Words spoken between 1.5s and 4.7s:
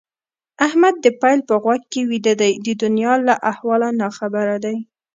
غوږ کې ويده دی؛ د دونيا له احواله ناخبره